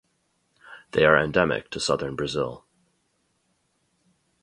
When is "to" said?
1.69-1.79